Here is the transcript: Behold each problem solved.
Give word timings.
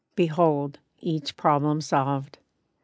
Behold 0.15 0.79
each 0.99 1.37
problem 1.37 1.79
solved. 1.79 2.39